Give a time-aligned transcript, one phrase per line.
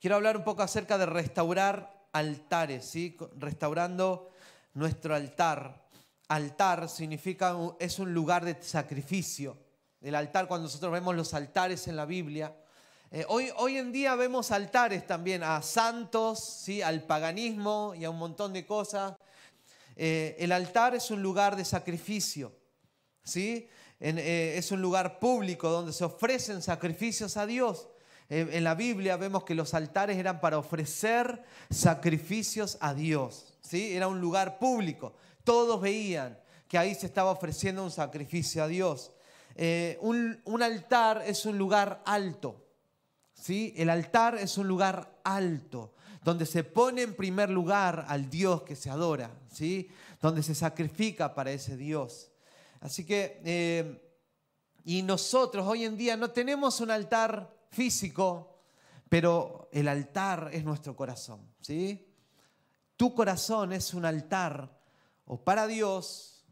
[0.00, 3.16] quiero hablar un poco acerca de restaurar altares, ¿sí?
[3.36, 4.30] Restaurando
[4.74, 5.88] nuestro altar.
[6.28, 9.56] Altar significa, es un lugar de sacrificio.
[10.00, 12.54] El altar, cuando nosotros vemos los altares en la Biblia,
[13.10, 16.82] eh, hoy, hoy, en día vemos altares también a santos, ¿sí?
[16.82, 19.14] al paganismo y a un montón de cosas.
[19.96, 22.52] Eh, el altar es un lugar de sacrificio,
[23.24, 23.66] ¿sí?
[23.98, 27.88] Eh, es un lugar público donde se ofrecen sacrificios a Dios.
[28.28, 33.94] En la Biblia vemos que los altares eran para ofrecer sacrificios a Dios, ¿sí?
[33.94, 35.14] Era un lugar público.
[35.44, 39.12] Todos veían que ahí se estaba ofreciendo un sacrificio a Dios.
[40.00, 42.68] un, un altar es un lugar alto.
[43.40, 43.72] ¿sí?
[43.76, 48.76] El altar es un lugar alto, donde se pone en primer lugar al Dios que
[48.76, 49.88] se adora, ¿sí?
[50.20, 52.30] donde se sacrifica para ese Dios.
[52.80, 54.02] Así que, eh,
[54.84, 58.62] y nosotros hoy en día no tenemos un altar físico,
[59.08, 61.40] pero el altar es nuestro corazón.
[61.60, 62.06] ¿sí?
[62.96, 64.70] Tu corazón es un altar
[65.26, 66.44] o para Dios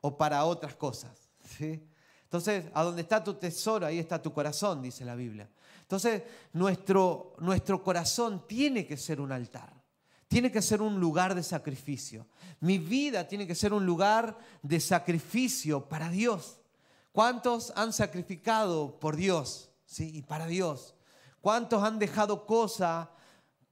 [0.00, 1.30] o para otras cosas.
[1.58, 1.88] ¿sí?
[2.24, 5.48] Entonces, a donde está tu tesoro, ahí está tu corazón, dice la Biblia.
[5.80, 9.72] Entonces, nuestro, nuestro corazón tiene que ser un altar,
[10.28, 12.26] tiene que ser un lugar de sacrificio.
[12.60, 16.60] Mi vida tiene que ser un lugar de sacrificio para Dios.
[17.12, 19.67] ¿Cuántos han sacrificado por Dios?
[19.88, 20.10] ¿Sí?
[20.14, 20.94] Y para Dios.
[21.40, 23.10] ¿Cuántos han dejado cosa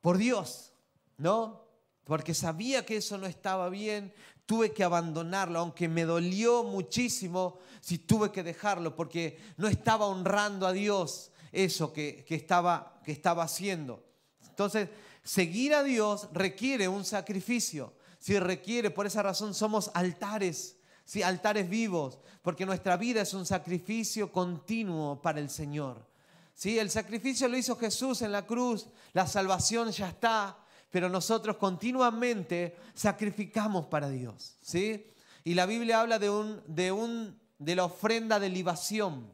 [0.01, 0.73] por Dios?
[1.19, 1.63] ¿No?
[2.05, 4.15] Porque sabía que eso no estaba bien,
[4.47, 10.67] tuve que abandonarlo, aunque me dolió muchísimo, si tuve que dejarlo, porque no estaba honrando
[10.67, 14.03] a Dios, eso que, estaba, que estaba haciendo.
[14.49, 14.89] Entonces,
[15.23, 17.93] seguir a Dios requiere un sacrificio.
[18.19, 20.76] Si requiere, por esa razón somos altares,
[21.07, 21.23] ¿sí?
[21.23, 26.05] altares vivos, porque nuestra vida es un sacrificio continuo para el Señor.
[26.53, 26.79] ¿Sí?
[26.79, 30.59] El sacrificio lo hizo Jesús en la cruz, la salvación ya está,
[30.91, 34.57] pero nosotros continuamente sacrificamos para Dios.
[34.61, 35.07] ¿sí?
[35.45, 39.33] Y la Biblia habla de, un, de, un, de la ofrenda de libación.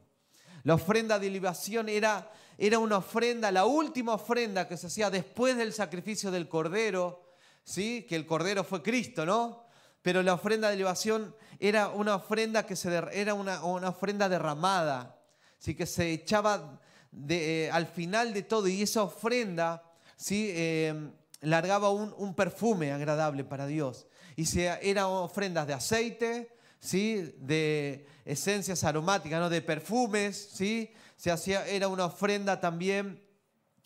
[0.63, 5.57] La ofrenda de libación era, era una ofrenda, la última ofrenda que se hacía después
[5.57, 7.23] del sacrificio del cordero,
[7.63, 8.05] ¿sí?
[8.07, 9.63] que el cordero fue Cristo, ¿no?
[10.03, 15.19] Pero la ofrenda de libación era una ofrenda que se era una, una ofrenda derramada,
[15.57, 15.73] ¿sí?
[15.73, 16.79] que se echaba
[17.11, 19.83] de, eh, al final de todo y esa ofrenda
[20.15, 20.51] ¿sí?
[20.51, 21.11] Eh,
[21.41, 24.05] largaba un, un, perfume agradable para Dios.
[24.35, 27.33] Y se, eran ofrendas de aceite, ¿sí?
[27.39, 29.49] de esencias aromáticas, ¿no?
[29.49, 30.91] de perfumes, ¿sí?
[31.15, 33.23] se hacía, era una ofrenda también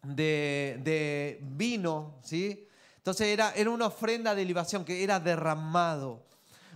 [0.04, 2.67] de, vino, ¿sí?
[3.08, 6.26] Entonces era, era una ofrenda de libación que era derramado.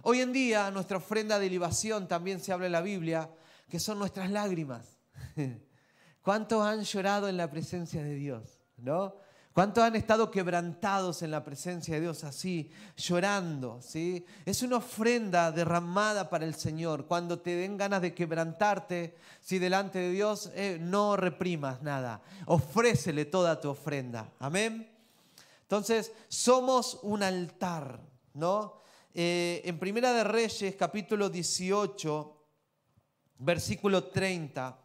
[0.02, 3.30] Hoy en día nuestra ofrenda de libación también se habla en la Biblia,
[3.68, 4.98] que son nuestras lágrimas.
[6.22, 8.62] ¿Cuántos han llorado en la presencia de Dios?
[8.78, 9.14] ¿No?
[9.52, 13.82] ¿Cuántos han estado quebrantados en la presencia de Dios así, llorando?
[13.82, 14.26] ¿sí?
[14.46, 17.08] Es una ofrenda derramada para el Señor.
[17.08, 22.22] Cuando te den ganas de quebrantarte, si delante de Dios, eh, no reprimas nada.
[22.46, 24.32] Ofrécele toda tu ofrenda.
[24.40, 24.91] Amén.
[25.72, 28.02] Entonces, somos un altar,
[28.34, 28.82] ¿no?
[29.14, 32.46] Eh, en Primera de Reyes, capítulo 18,
[33.38, 34.78] versículo 30.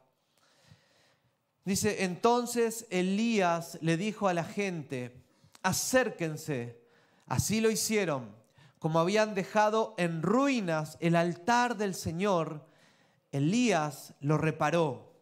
[1.64, 5.24] Dice, entonces Elías le dijo a la gente,
[5.64, 6.80] acérquense.
[7.26, 8.36] Así lo hicieron.
[8.78, 12.64] Como habían dejado en ruinas el altar del Señor,
[13.32, 15.20] Elías lo reparó.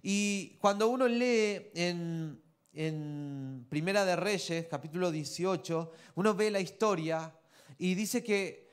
[0.00, 2.40] Y cuando uno lee en,
[2.76, 7.34] en Primera de Reyes, capítulo 18, uno ve la historia
[7.78, 8.70] y dice que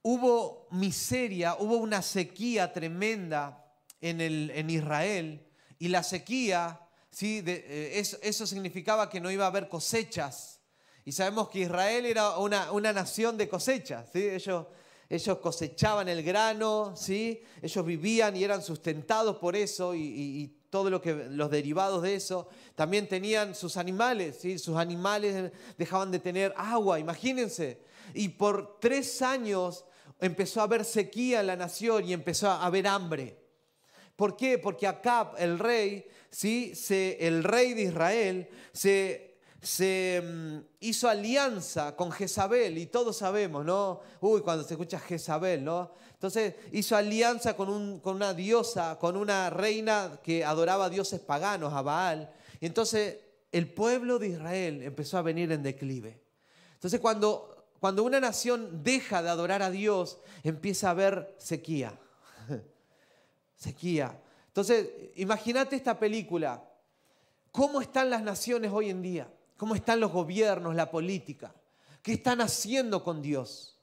[0.00, 5.46] hubo miseria, hubo una sequía tremenda en, el, en Israel
[5.78, 6.80] y la sequía,
[7.10, 7.42] ¿sí?
[7.46, 10.60] Eh, eso, significaba que no iba a haber cosechas.
[11.04, 14.08] Y sabemos que Israel era una, una nación de cosechas.
[14.12, 14.26] ¿sí?
[14.26, 14.66] Ellos,
[15.08, 17.42] ellos cosechaban el grano, ¿sí?
[17.60, 22.14] ellos vivían y eran sustentados por eso y, y, todo lo que los derivados de
[22.14, 22.48] eso.
[22.74, 24.58] También tenían sus animales, ¿sí?
[24.58, 27.78] sus animales dejaban de tener agua, imagínense.
[28.14, 29.84] Y por tres años
[30.18, 33.36] empezó a haber sequía en la nación y empezó a haber hambre.
[34.16, 34.56] ¿Por qué?
[34.56, 36.74] Porque Acab, el rey, ¿sí?
[36.74, 39.31] Se, el rey de Israel, se,
[39.62, 44.00] se mm, hizo alianza con Jezabel y todos sabemos, ¿no?
[44.20, 45.92] Uy, cuando se escucha Jezabel, ¿no?
[46.12, 51.20] Entonces hizo alianza con, un, con una diosa, con una reina que adoraba a dioses
[51.20, 52.32] paganos, a Baal.
[52.60, 53.18] Y entonces
[53.52, 56.20] el pueblo de Israel empezó a venir en declive.
[56.74, 61.96] Entonces cuando, cuando una nación deja de adorar a Dios, empieza a haber sequía
[63.56, 64.20] sequía.
[64.48, 66.68] Entonces, imagínate esta película.
[67.52, 69.28] ¿Cómo están las naciones hoy en día?
[69.56, 71.54] ¿Cómo están los gobiernos, la política?
[72.02, 73.78] ¿Qué están haciendo con Dios?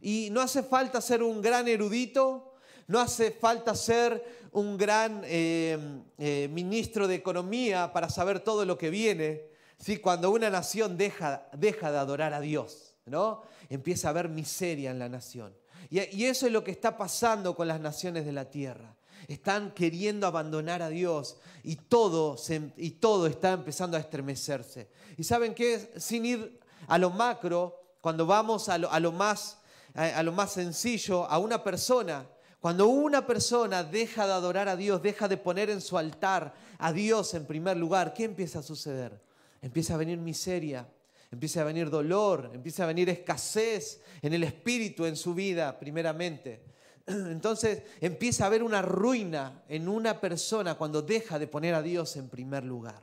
[0.00, 2.54] Y no hace falta ser un gran erudito,
[2.86, 5.78] no hace falta ser un gran eh,
[6.18, 9.44] eh, ministro de economía para saber todo lo que viene.
[9.78, 9.98] ¿sí?
[9.98, 13.42] Cuando una nación deja, deja de adorar a Dios, ¿no?
[13.68, 15.54] empieza a haber miseria en la nación.
[15.90, 18.96] Y, y eso es lo que está pasando con las naciones de la tierra
[19.28, 22.36] están queriendo abandonar a Dios y todo,
[22.76, 24.88] y todo está empezando a estremecerse.
[25.16, 25.92] ¿Y saben qué?
[25.96, 29.58] Sin ir a lo macro, cuando vamos a lo, más,
[29.94, 32.26] a lo más sencillo, a una persona,
[32.60, 36.92] cuando una persona deja de adorar a Dios, deja de poner en su altar a
[36.92, 39.18] Dios en primer lugar, ¿qué empieza a suceder?
[39.62, 40.86] Empieza a venir miseria,
[41.30, 46.62] empieza a venir dolor, empieza a venir escasez en el espíritu, en su vida, primeramente.
[47.30, 52.16] Entonces empieza a haber una ruina en una persona cuando deja de poner a Dios
[52.16, 53.00] en primer lugar.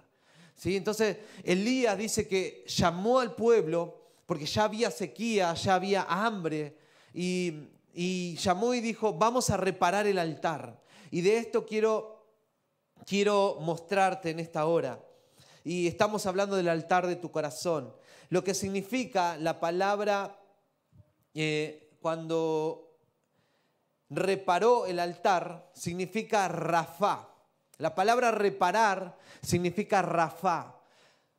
[0.56, 0.76] ¿Sí?
[0.76, 6.78] Entonces Elías dice que llamó al pueblo porque ya había sequía, ya había hambre
[7.14, 10.82] y, llamó y dijo, vamos a reparar el altar.
[11.10, 12.28] Y de esto quiero,
[13.06, 15.02] quiero mostrarte en esta hora.
[15.64, 17.94] Y estamos hablando del altar de tu corazón.
[18.30, 20.40] Lo que significa la palabra
[21.34, 22.87] eh, cuando
[24.10, 27.28] reparó el altar significa Rafa.
[27.78, 30.76] La palabra reparar significa Rafa.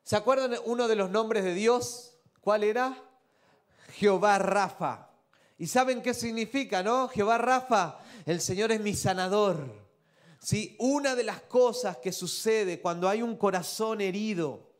[0.02, 2.18] ¿Se acuerdan uno de los nombres de Dios?
[2.40, 2.96] ¿Cuál era?
[3.94, 5.10] Jehová Rafa.
[5.58, 7.08] ¿Y saben qué significa, no?
[7.08, 9.88] Jehová Rafa, el Señor es mi sanador.
[10.40, 10.76] ¿Sí?
[10.78, 14.70] Una de las cosas que sucede cuando hay un corazón herido,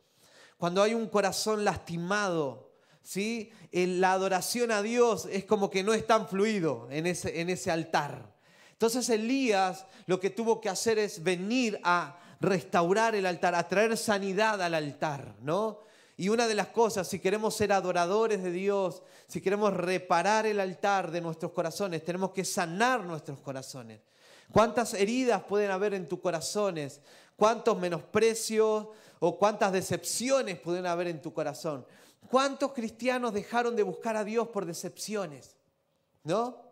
[0.56, 2.67] cuando hay un corazón lastimado,
[3.08, 3.50] ¿sí?
[3.72, 7.70] la adoración a Dios es como que no es tan fluido en ese, en ese
[7.70, 8.34] altar.
[8.72, 13.96] Entonces Elías lo que tuvo que hacer es venir a restaurar el altar, a traer
[13.96, 15.80] sanidad al altar, ¿no?
[16.18, 20.60] Y una de las cosas, si queremos ser adoradores de Dios, si queremos reparar el
[20.60, 24.00] altar de nuestros corazones, tenemos que sanar nuestros corazones.
[24.52, 27.00] ¿Cuántas heridas pueden haber en tus corazones?
[27.36, 28.88] ¿Cuántos menosprecios
[29.20, 31.86] o cuántas decepciones pueden haber en tu corazón?
[32.30, 35.56] ¿Cuántos cristianos dejaron de buscar a Dios por decepciones?
[36.24, 36.62] ¿No?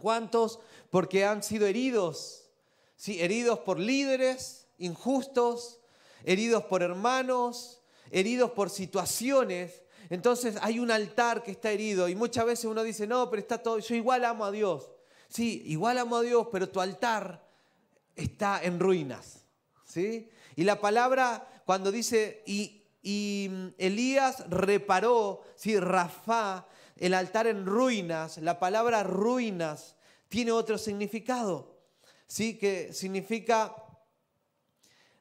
[0.00, 0.58] ¿Cuántos
[0.90, 2.50] porque han sido heridos?
[2.96, 3.20] ¿Sí?
[3.20, 5.80] Heridos por líderes injustos,
[6.24, 7.80] heridos por hermanos,
[8.10, 9.82] heridos por situaciones.
[10.10, 13.58] Entonces hay un altar que está herido y muchas veces uno dice, no, pero está
[13.58, 14.90] todo, yo igual amo a Dios.
[15.28, 17.44] Sí, igual amo a Dios, pero tu altar
[18.14, 19.44] está en ruinas.
[19.84, 20.28] ¿sí?
[20.54, 26.66] Y la palabra cuando dice, y y mm, Elías reparó, sí, Rafa,
[26.96, 28.38] el altar en ruinas.
[28.38, 29.94] La palabra ruinas
[30.28, 31.78] tiene otro significado,
[32.26, 33.76] sí, que significa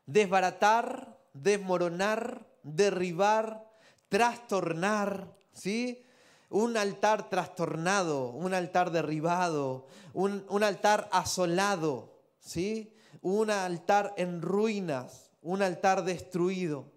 [0.07, 3.69] desbaratar, desmoronar, derribar,
[4.09, 6.03] trastornar, ¿sí?
[6.49, 12.95] Un altar trastornado, un altar derribado, un, un altar asolado, ¿sí?
[13.21, 16.94] Un altar en ruinas, un altar destruido.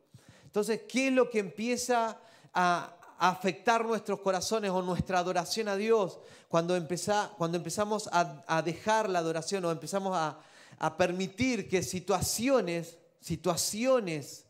[0.59, 2.19] Entonces, ¿qué es lo que empieza
[2.53, 6.19] a afectar nuestros corazones o nuestra adoración a Dios
[6.49, 10.37] cuando, empezamos a, dejar la adoración o empezamos a,
[10.97, 14.47] permitir que situaciones, situaciones,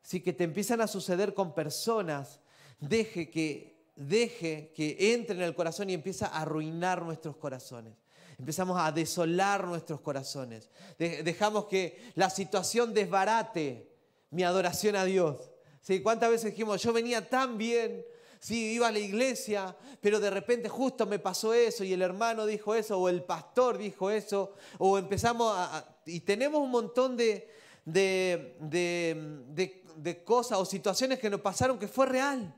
[0.00, 2.38] sí, que te empiezan a suceder con personas,
[2.78, 7.94] deje que, deje que entre en el corazón y empieza a arruinar nuestros corazones.
[8.38, 10.70] Empezamos a desolar nuestros corazones.
[10.98, 13.87] dejamos que la situación desbarate
[14.30, 15.50] mi adoración a Dios.
[15.80, 16.00] ¿Sí?
[16.02, 18.04] ¿Cuántas veces dijimos, yo venía tan bien,
[18.40, 22.46] sí, iba a la iglesia, pero de repente justo me pasó eso y el hermano
[22.46, 25.96] dijo eso o el pastor dijo eso, o empezamos a...
[26.04, 27.50] y tenemos un montón de,
[27.84, 32.54] de, de, de cosas o situaciones que nos pasaron que fue real,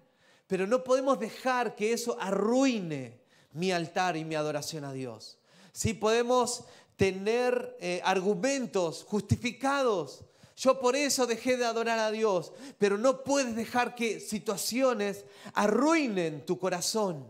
[0.47, 3.21] pero no podemos dejar que eso arruine
[3.53, 5.39] mi altar y mi adoración a Dios.
[5.73, 6.65] Sí podemos
[6.97, 10.25] tener eh, argumentos justificados
[10.61, 15.25] yo por eso dejé de adorar a Dios, pero no puedes dejar que situaciones
[15.55, 17.27] arruinen tu corazón.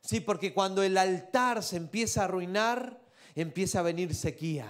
[0.00, 3.00] Sí, porque cuando el altar se empieza a arruinar,
[3.36, 4.68] empieza a venir sequía.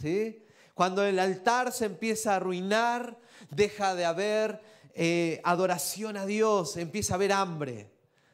[0.00, 0.42] ¿Sí?
[0.72, 3.18] Cuando el altar se empieza a arruinar,
[3.50, 4.62] deja de haber
[4.94, 7.90] eh, adoración a Dios, empieza a haber hambre,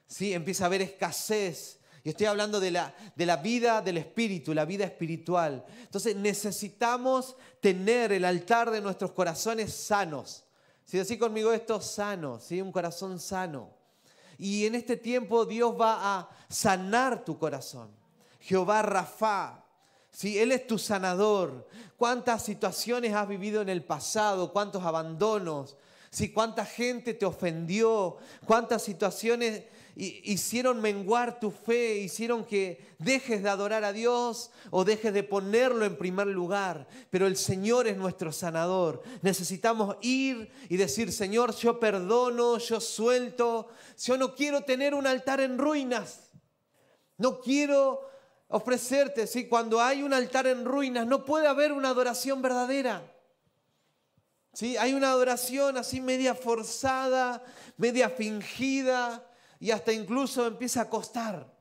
[0.06, 0.32] ¿sí?
[0.32, 4.64] empieza a haber escasez, y estoy hablando de la, de la vida del espíritu, la
[4.64, 5.64] vida espiritual.
[5.82, 10.44] Entonces necesitamos tener el altar de nuestros corazones sanos.
[10.84, 12.60] Si decís conmigo esto, sano, ¿sí?
[12.62, 13.70] un corazón sano.
[14.38, 17.90] Y en este tiempo Dios va a sanar tu corazón.
[18.38, 19.64] Jehová Rafa,
[20.12, 20.38] ¿sí?
[20.38, 21.66] Él es tu sanador.
[21.96, 24.52] ¿Cuántas situaciones has vivido en el pasado?
[24.52, 25.76] ¿Cuántos abandonos?
[26.10, 26.32] ¿Sí?
[26.32, 28.18] ¿Cuánta gente te ofendió?
[28.46, 29.64] ¿Cuántas situaciones
[29.96, 35.86] hicieron menguar tu fe, hicieron que dejes de adorar a Dios o dejes de ponerlo
[35.86, 36.86] en primer lugar.
[37.10, 39.02] Pero el Señor es nuestro sanador.
[39.22, 45.40] Necesitamos ir y decir, Señor, yo perdono, yo suelto, yo no quiero tener un altar
[45.40, 46.30] en ruinas.
[47.16, 48.06] No quiero
[48.48, 49.48] ofrecerte, ¿sí?
[49.48, 53.12] cuando hay un altar en ruinas no puede haber una adoración verdadera.
[54.52, 54.76] ¿Sí?
[54.76, 57.42] Hay una adoración así media forzada,
[57.76, 59.26] media fingida,
[59.60, 61.52] y hasta incluso empieza a costar.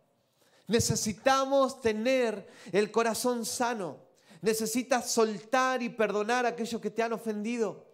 [0.67, 3.99] Necesitamos tener el corazón sano.
[4.41, 7.85] Necesitas soltar y perdonar a aquellos que te han ofendido.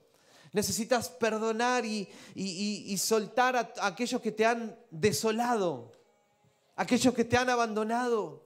[0.53, 5.93] Necesitas perdonar y, y, soltar a, aquellos que te han desolado,
[6.75, 8.45] aquellos que te han abandonado,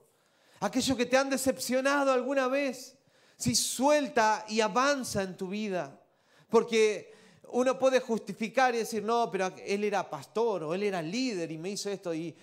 [0.60, 2.96] aquellos que te han decepcionado alguna vez.
[3.36, 6.00] Si suelta y avanza en tu vida,
[6.48, 7.12] porque
[7.50, 11.58] uno puede justificar y decir, no, pero él era pastor o él era líder y
[11.58, 12.14] me hizo esto.
[12.14, 12.34] Y,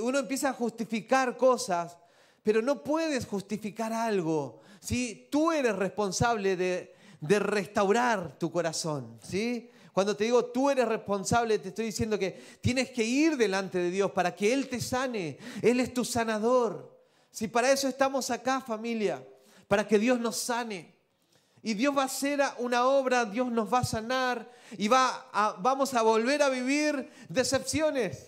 [0.00, 1.96] uno empieza a justificar cosas,
[2.42, 4.60] pero no puedes justificar algo.
[4.80, 9.18] si Tú eres responsable de, restaurar tu corazón.
[9.22, 9.70] ¿sí?
[9.92, 13.90] Cuando te digo tú eres responsable, te estoy diciendo que tienes que ir delante de
[13.90, 15.38] Dios para que Él te sane.
[15.62, 16.94] Él es tu sanador.
[17.30, 19.26] Si para eso estamos acá, familia,
[19.68, 20.95] para que Dios nos sane.
[21.66, 25.94] Y Dios va a hacer una obra, Dios nos va a sanar y va vamos
[25.94, 28.26] a volver a vivir decepciones.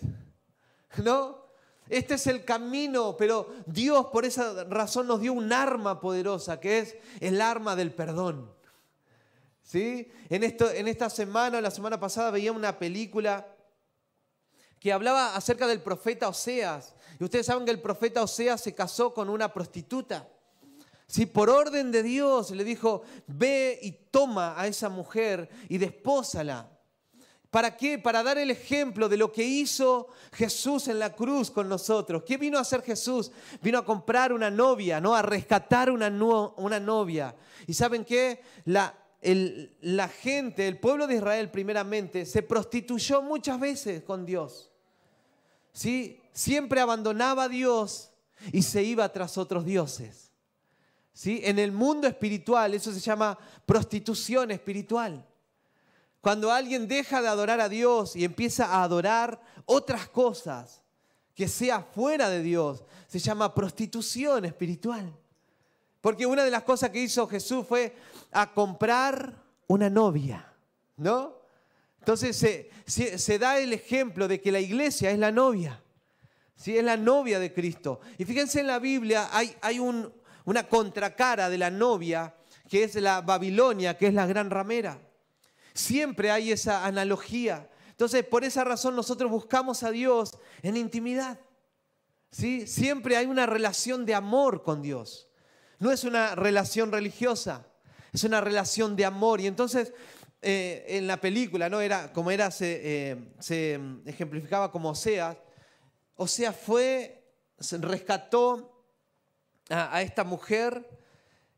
[0.97, 1.45] ¿No?
[1.87, 6.79] Este es el camino, pero Dios por esa razón nos dio un arma poderosa, que
[6.79, 8.53] es el arma del perdón.
[9.63, 10.11] ¿Sí?
[10.29, 13.47] En, esto, en esta semana, la semana pasada, veía una película
[14.81, 16.93] que hablaba acerca del profeta Oseas.
[17.17, 20.27] Y ustedes saben que el profeta Oseas se casó con una prostituta.
[21.09, 26.69] Si por orden de Dios le dijo, ve y toma a esa mujer y despósala.
[27.49, 27.97] ¿Para qué?
[27.97, 32.21] Para dar el ejemplo de lo que hizo Jesús en la cruz con nosotros.
[32.27, 33.31] ¿Qué vino a hacer Jesús?
[33.59, 35.15] Vino a comprar una novia, ¿no?
[35.15, 36.09] A rescatar una,
[36.57, 37.35] una novia.
[37.65, 38.43] ¿Y saben qué?
[38.65, 38.95] La,
[39.81, 44.69] la gente, el pueblo de Israel primeramente, se prostituyó muchas veces con Dios.
[45.73, 46.21] ¿Sí?
[46.33, 48.11] Siempre abandonaba a Dios
[48.51, 50.28] y se iba tras otros dioses.
[51.25, 55.25] En el mundo espiritual eso se llama prostitución espiritual.
[56.21, 60.81] Cuando alguien deja de adorar a Dios y empieza a adorar otras cosas
[61.33, 65.13] que sea fuera de Dios, se llama prostitución espiritual.
[66.01, 67.95] Porque una de las cosas que hizo Jesús fue
[68.31, 70.53] a comprar una novia,
[70.97, 71.39] ¿no?
[71.99, 72.37] Entonces
[72.85, 75.81] se, da el ejemplo de que la iglesia es la novia,
[76.55, 76.77] ¿sí?
[76.77, 77.99] es la novia de Cristo.
[78.17, 80.11] Y fíjense en la Biblia, hay, hay un,
[80.45, 82.35] una contracara de la novia,
[82.67, 85.01] que es la Babilonia, que es la gran ramera.
[85.73, 87.69] Siempre hay esa analogía.
[87.89, 91.39] Entonces, por esa razón nosotros buscamos a Dios en intimidad.
[92.31, 92.67] ¿sí?
[92.67, 95.27] Siempre hay una relación de amor con Dios.
[95.79, 97.65] No es una relación religiosa,
[98.13, 99.41] es una relación de amor.
[99.41, 99.93] Y entonces,
[100.41, 101.81] eh, en la película, ¿no?
[101.81, 105.37] Era, como era, se, eh, ejemplificaba como Oseas.
[106.15, 107.33] Oseas fue,
[107.79, 108.78] rescató
[109.69, 110.87] a, esta mujer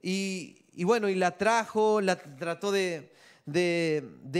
[0.01, 3.11] y, bueno, y la trajo, la trató de,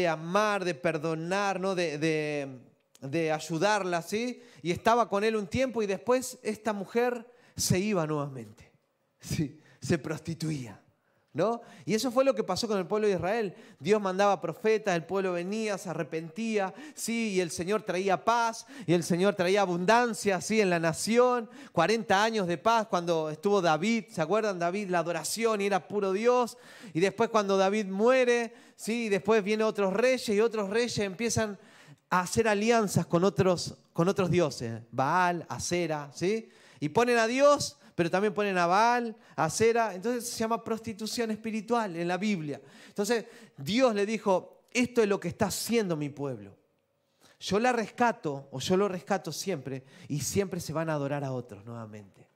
[0.10, 1.76] amar, de perdonar, ¿no?
[1.76, 1.98] de,
[3.02, 4.42] de, ayudarla, ¿sí?
[4.62, 7.26] Y estaba con él un tiempo y después esta mujer
[7.56, 8.72] se iba nuevamente,
[9.20, 9.60] ¿sí?
[9.80, 10.81] Se prostituía.
[11.86, 13.56] Y eso fue lo que pasó con el pueblo de Israel.
[13.80, 18.94] Dios mandaba profetas, el pueblo venía, se arrepentía, sí, y el Señor traía paz, y
[18.94, 21.50] el Señor traía abundancia, sí, en la nación.
[21.72, 24.60] 40 años de paz cuando estuvo David, ¿se acuerdan?
[24.60, 26.58] David, la adoración, y era puro Dios.
[26.94, 31.58] Y después cuando David muere, sí, y después vienen otros reyes, y otros reyes empiezan
[32.10, 36.50] a hacer alianzas con otros, con otros dioses, Baal, Acera, ¿sí?
[36.82, 39.94] Y ponen a Dios pero también ponen a Baal, a Cera.
[39.94, 42.60] Entonces se llama prostitución espiritual en la Biblia.
[42.88, 46.58] Entonces Dios le dijo, esto es lo que está haciendo mi pueblo.
[47.40, 51.32] Yo la rescato, o yo lo rescato siempre, y siempre se van a adorar a
[51.32, 52.28] otros nuevamente.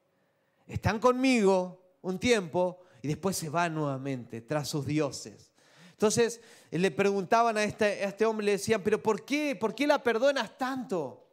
[0.68, 5.52] Están conmigo un tiempo y después se van nuevamente tras sus dioses.
[5.94, 9.56] Entonces le preguntaban a este, a este hombre, le decían, pero ¿por qué?
[9.56, 11.28] ¿Por qué la perdonas tanto?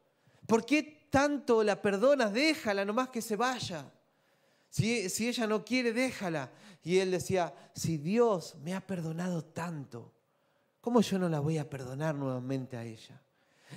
[0.46, 2.32] ¿Por qué tanto la perdonas?
[2.32, 3.92] Déjala nomás que se vaya.
[4.72, 6.50] Si, ella no quiere, déjala.
[6.82, 10.14] Y él decía, si Dios me ha perdonado tanto,
[10.80, 13.20] ¿cómo yo no la voy a perdonar nuevamente a ella?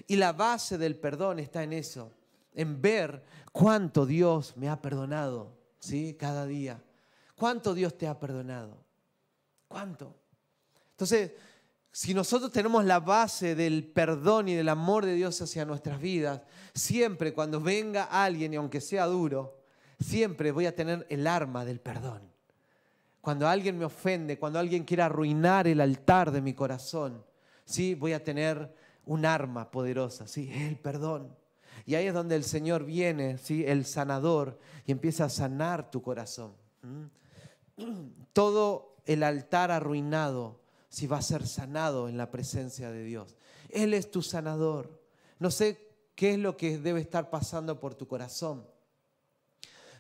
[0.08, 2.14] Y la base del perdón está en eso,
[2.54, 6.16] en ver cuánto Dios me ha perdonado, ¿sí?
[6.18, 6.82] Cada día.
[7.36, 8.78] ¿Cuánto Dios te ha perdonado?
[9.68, 10.16] ¿Cuánto?
[10.92, 11.34] Entonces,
[11.92, 16.42] si nosotros tenemos la base del perdón y del amor de Dios hacia nuestras vidas,
[16.74, 19.65] siempre cuando venga alguien, y aunque sea duro,
[20.00, 22.22] siempre voy a tener el arma del perdón.
[23.22, 27.24] Cuando alguien me ofende, cuando alguien quiera arruinar el altar de mi corazón,
[27.66, 28.74] sí, voy a tener
[29.06, 31.36] un arma poderosa, sí, el perdón.
[31.86, 33.66] Y ahí es donde el Señor viene, ¿sí?
[33.66, 36.54] el sanador, y empieza a sanar tu corazón.
[38.34, 43.36] Todo el altar arruinado, si va a ser sanado en la presencia de Dios.
[43.70, 45.02] Él es tu sanador.
[45.40, 48.66] No sé qué es lo que debe estar pasando por tu corazón.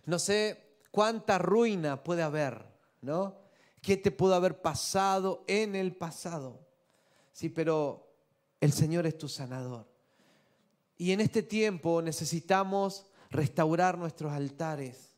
[0.05, 2.65] No sé cuánta ruina puede haber,
[3.01, 3.35] ¿no?
[3.81, 6.59] ¿Qué te pudo haber pasado en el pasado?
[7.31, 8.07] Sí, pero
[8.61, 9.85] el Señor es tu sanador.
[10.97, 15.15] Y en este tiempo necesitamos restaurar nuestros altares,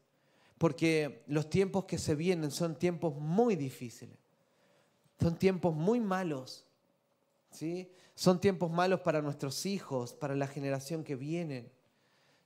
[0.58, 4.18] porque los tiempos que se vienen son tiempos muy difíciles,
[5.20, 6.66] son tiempos muy malos,
[7.52, 7.92] ¿sí?
[8.16, 11.72] Son tiempos malos para nuestros hijos, para la generación que viene,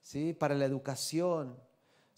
[0.01, 0.33] ¿sí?
[0.33, 1.57] Para la educación.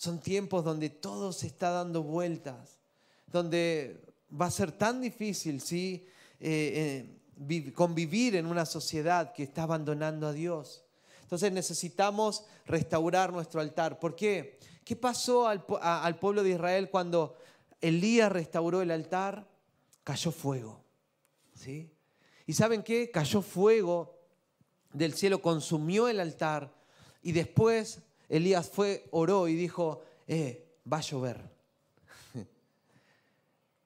[0.04, 2.78] Son tiempos donde todo se está dando vueltas,
[3.26, 6.06] donde va a ser tan difícil, ¿sí?
[6.42, 7.08] Eh,
[7.48, 10.84] eh, convivir en una sociedad que está abandonando a Dios.
[11.22, 13.98] Entonces necesitamos restaurar nuestro altar.
[13.98, 14.60] ¿Por qué?
[14.84, 15.64] ¿Qué pasó al,
[16.20, 17.38] pueblo de Israel cuando
[17.80, 19.48] Elías restauró el altar?
[20.04, 20.84] Cayó fuego.
[21.56, 21.90] ¿sí?
[22.46, 23.10] ¿Y saben qué?
[23.10, 24.20] Cayó fuego
[24.92, 26.76] del cielo, consumió el altar
[27.22, 28.02] y después
[28.34, 31.40] Elías fue, oró y dijo, eh, va a llover.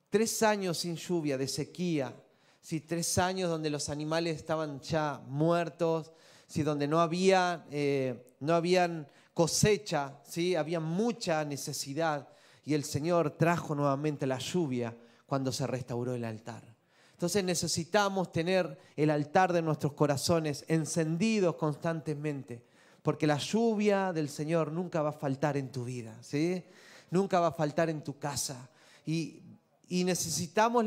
[0.10, 2.16] tres años sin lluvia, de sequía,
[2.62, 6.14] sí, tres años donde los animales estaban ya muertos,
[6.48, 6.64] ¿sí?
[6.64, 10.56] donde no, había, eh, no habían cosecha, ¿sí?
[10.56, 12.30] había mucha necesidad
[12.64, 16.64] y el Señor trajo nuevamente la lluvia cuando se restauró el altar.
[17.12, 22.64] Entonces necesitamos tener el altar de nuestros corazones encendidos constantemente,
[23.08, 26.62] porque la lluvia del Señor nunca va a faltar en tu vida, ¿sí?
[27.10, 28.70] nunca va a faltar en tu casa.
[29.06, 29.44] Y,
[29.88, 30.84] y necesitamos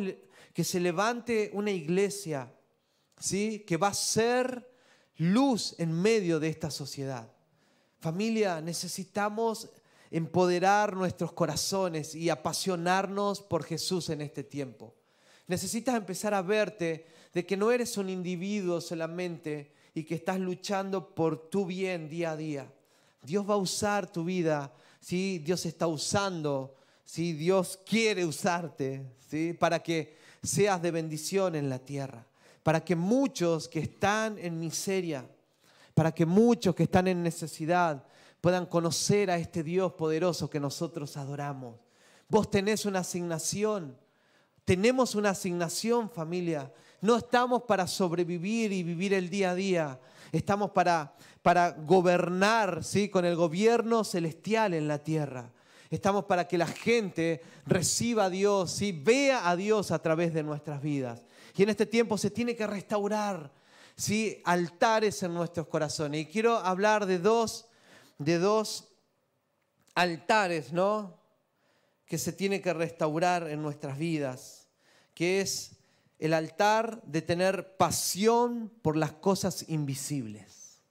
[0.52, 2.52] que se levante una iglesia
[3.18, 3.60] ¿sí?
[3.60, 4.70] que va a ser
[5.16, 7.26] luz en medio de esta sociedad.
[8.00, 9.70] Familia, necesitamos
[10.10, 14.94] empoderar nuestros corazones y apasionarnos por Jesús en este tiempo.
[15.46, 21.14] Necesitas empezar a verte de que no eres un individuo solamente y que estás luchando
[21.14, 22.72] por tu bien día a día.
[23.22, 25.38] Dios va a usar tu vida, ¿sí?
[25.38, 26.74] Dios está usando,
[27.04, 27.32] ¿sí?
[27.32, 29.52] Dios quiere usarte ¿sí?
[29.52, 32.26] para que seas de bendición en la tierra
[32.62, 35.26] para que muchos que están en miseria,
[35.94, 38.04] para que muchos que están en necesidad
[38.40, 41.76] puedan conocer a este Dios poderoso que nosotros adoramos.
[42.28, 43.96] Vos tenés una asignación,
[44.64, 46.72] tenemos una asignación familia.
[47.00, 50.00] No estamos para sobrevivir y vivir el día a día,
[50.32, 53.08] estamos para, para gobernar ¿sí?
[53.08, 55.50] con el gobierno celestial en la tierra.
[55.88, 58.92] Estamos para que la gente reciba a Dios, ¿sí?
[58.92, 61.24] vea a Dios a través de nuestras vidas.
[61.56, 63.50] Y en este tiempo se tiene que restaurar
[63.96, 64.40] ¿sí?
[64.44, 66.20] altares en nuestros corazones.
[66.20, 67.66] Y quiero hablar de dos,
[68.18, 68.92] de dos
[69.94, 71.18] altares, ¿no?
[72.06, 74.68] Que se tiene que restaurar en nuestras vidas,
[75.14, 75.79] que es
[76.20, 80.82] el altar de tener pasión por las cosas invisibles.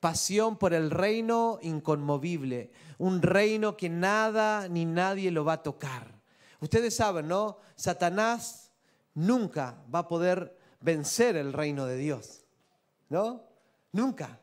[0.00, 6.20] Pasión por el reino inconmovible, un reino que nada ni nadie lo va a tocar.
[6.60, 7.58] Ustedes saben, ¿no?
[7.76, 8.72] Satanás
[9.14, 12.44] nunca va a poder vencer el reino de Dios.
[13.08, 13.44] ¿No?
[13.92, 14.40] Nunca.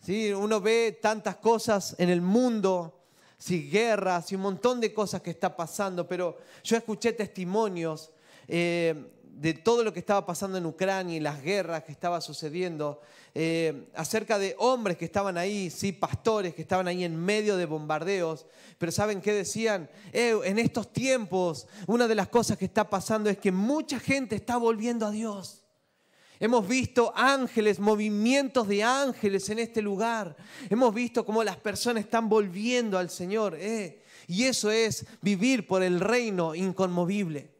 [0.00, 0.32] ¿Sí?
[0.32, 3.02] Uno ve tantas cosas en el mundo,
[3.38, 3.68] ¿sí?
[3.68, 8.12] guerras y un montón de cosas que está pasando, pero yo escuché testimonios
[8.48, 13.02] eh, de todo lo que estaba pasando en Ucrania y las guerras que estaba sucediendo,
[13.34, 17.66] eh, acerca de hombres que estaban ahí, sí, pastores que estaban ahí en medio de
[17.66, 18.46] bombardeos,
[18.78, 19.90] pero ¿saben qué decían?
[20.14, 24.36] Eh, en estos tiempos, una de las cosas que está pasando es que mucha gente
[24.36, 25.64] está volviendo a Dios.
[26.40, 30.34] Hemos visto ángeles, movimientos de ángeles en este lugar.
[30.70, 33.56] Hemos visto cómo las personas están volviendo al Señor.
[33.58, 37.55] Eh, y eso es vivir por el reino inconmovible.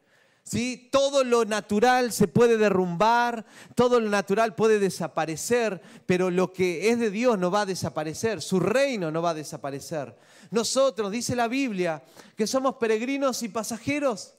[0.47, 0.89] ¿Sí?
[0.91, 6.99] Todo lo natural se puede derrumbar, todo lo natural puede desaparecer, pero lo que es
[6.99, 10.17] de Dios no va a desaparecer, su reino no va a desaparecer.
[10.51, 12.03] Nosotros, dice la Biblia,
[12.37, 14.35] que somos peregrinos y pasajeros,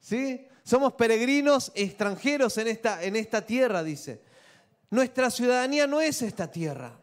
[0.00, 0.46] ¿sí?
[0.64, 4.22] Somos peregrinos extranjeros en esta, en esta tierra, dice.
[4.90, 6.98] Nuestra ciudadanía no es esta tierra.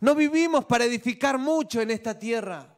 [0.00, 2.74] No vivimos para edificar mucho en esta tierra.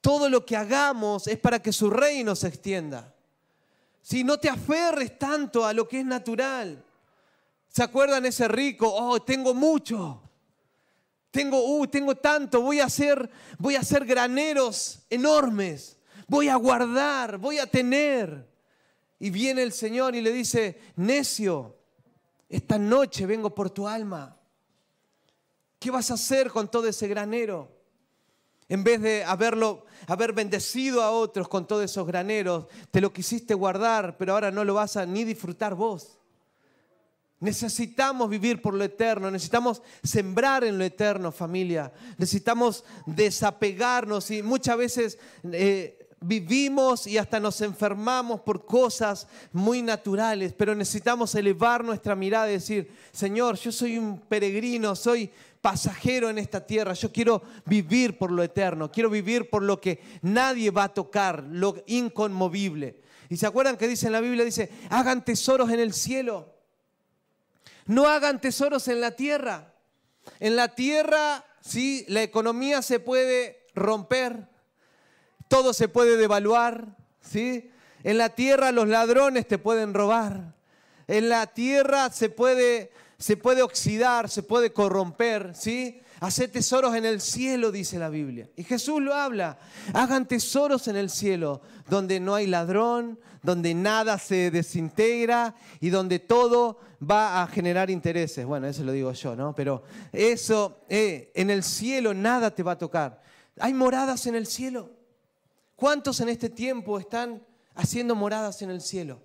[0.00, 3.14] Todo lo que hagamos es para que su reino se extienda.
[4.02, 6.84] Si no te aferres tanto a lo que es natural.
[7.68, 8.92] ¿Se acuerdan ese rico?
[8.92, 10.22] Oh, tengo mucho.
[11.30, 15.96] Tengo, uh, tengo tanto, voy a hacer, voy a hacer graneros enormes.
[16.26, 18.48] Voy a guardar, voy a tener.
[19.18, 21.76] Y viene el Señor y le dice, necio,
[22.48, 24.36] esta noche vengo por tu alma.
[25.78, 27.70] ¿Qué vas a hacer con todo ese granero?
[28.68, 33.54] En vez de haberlo, haber bendecido a otros con todos esos graneros, te lo quisiste
[33.54, 36.18] guardar, pero ahora no lo vas a ni disfrutar vos.
[37.40, 41.90] Necesitamos vivir por lo eterno, necesitamos sembrar en lo eterno, familia.
[42.18, 45.18] Necesitamos desapegarnos y muchas veces
[45.50, 52.50] eh, vivimos y hasta nos enfermamos por cosas muy naturales, pero necesitamos elevar nuestra mirada
[52.50, 58.16] y decir, Señor, yo soy un peregrino, soy pasajero en esta tierra, yo quiero vivir
[58.18, 63.00] por lo eterno, quiero vivir por lo que nadie va a tocar, lo inconmovible.
[63.28, 66.54] Y se acuerdan que dice en la Biblia, dice, hagan tesoros en el cielo,
[67.86, 69.74] no hagan tesoros en la tierra.
[70.38, 74.48] En la tierra, sí, la economía se puede romper,
[75.48, 77.70] todo se puede devaluar, ¿sí?
[78.02, 80.54] En la tierra los ladrones te pueden robar.
[81.06, 86.00] En la tierra se puede, se puede oxidar, se puede corromper, ¿sí?
[86.20, 88.48] Hacer tesoros en el cielo, dice la Biblia.
[88.56, 89.58] Y Jesús lo habla.
[89.92, 96.18] Hagan tesoros en el cielo, donde no hay ladrón, donde nada se desintegra y donde
[96.18, 98.46] todo va a generar intereses.
[98.46, 99.54] Bueno, eso lo digo yo, ¿no?
[99.54, 103.22] Pero eso, eh, en el cielo nada te va a tocar.
[103.58, 104.90] Hay moradas en el cielo.
[105.76, 107.42] ¿Cuántos en este tiempo están
[107.74, 109.20] haciendo moradas en el cielo?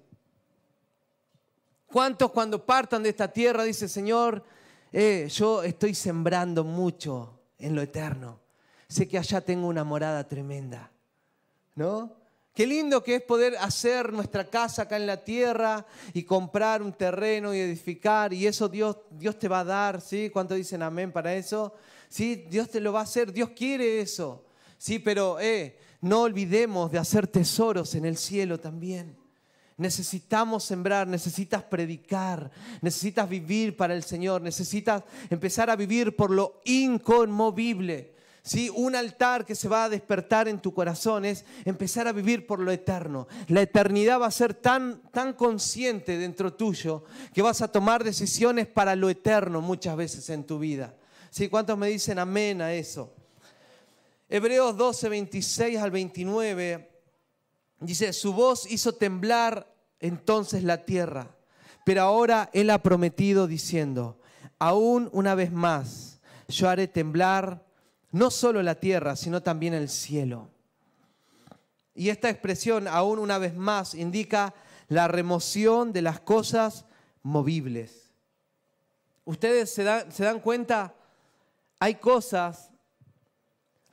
[1.88, 4.44] ¿Cuántos cuando partan de esta tierra dicen, Señor,
[4.92, 8.40] eh, yo estoy sembrando mucho en lo eterno?
[8.88, 10.92] Sé que allá tengo una morada tremenda,
[11.76, 12.26] ¿no?
[12.54, 16.94] Qué lindo que es poder hacer nuestra casa acá en la tierra y comprar un
[16.94, 20.30] terreno y edificar y eso Dios, Dios te va a dar, ¿sí?
[20.30, 21.74] ¿Cuántos dicen amén para eso?
[22.08, 24.46] Sí, Dios te lo va a hacer, Dios quiere eso.
[24.78, 29.18] Sí, pero eh, no olvidemos de hacer tesoros en el cielo también.
[29.78, 32.50] Necesitamos sembrar, necesitas predicar,
[32.82, 38.16] necesitas vivir para el Señor, necesitas empezar a vivir por lo inconmovible.
[38.42, 38.72] ¿Sí?
[38.74, 42.60] Un altar que se va a despertar en tu corazón es empezar a vivir por
[42.60, 43.28] lo eterno.
[43.48, 48.68] La eternidad va a ser tan, tan consciente dentro tuyo que vas a tomar decisiones
[48.68, 50.94] para lo eterno muchas veces en tu vida.
[51.32, 51.50] ¿Sí?
[51.50, 53.14] ¿Cuántos me dicen amén a eso?
[54.30, 56.95] Hebreos 12, 26 al 29
[57.80, 61.36] dice, su voz hizo temblar entonces la tierra,
[61.86, 64.20] pero ahora Él ha prometido diciendo,
[64.60, 67.66] aún una vez más yo haré temblar
[68.12, 70.50] no solo la tierra, sino también el cielo.
[71.94, 74.54] Y esta expresión, aún una vez más, indica
[74.88, 76.86] la remoción de las cosas
[77.24, 78.12] movibles.
[79.24, 80.94] Ustedes se dan, se dan cuenta,
[81.80, 82.70] hay cosas